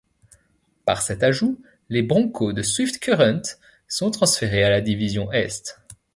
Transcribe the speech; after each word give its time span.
Par 0.83 1.03
cet 1.03 1.21
ajout, 1.21 1.61
les 1.89 2.01
Broncos 2.01 2.53
de 2.53 2.63
Swift 2.63 2.97
Current 2.97 3.59
sont 3.87 4.09
transférés 4.09 4.63
à 4.63 4.71
la 4.71 4.81
division 4.81 5.31
Est. 5.31 5.77